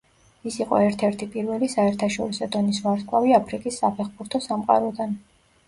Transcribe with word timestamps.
ის 0.51 0.55
იყო 0.63 0.79
ერთ-ერთი 0.85 1.27
პირველი 1.35 1.69
საერთაშორისო 1.73 2.49
დონის 2.57 2.81
ვარსკვლავი 2.87 3.37
აფრიკის 3.41 3.81
საფეხბურთო 3.85 4.45
სამყაროდან. 4.51 5.17